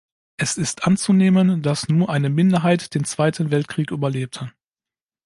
[0.37, 4.51] Es ist anzunehmen, dass nur eine Minderheit den Zweiten Weltkrieg überlebte.